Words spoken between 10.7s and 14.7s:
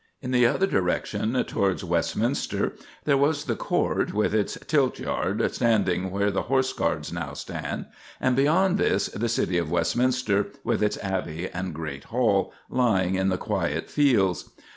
its abbey and great hall, lying in the quiet fields.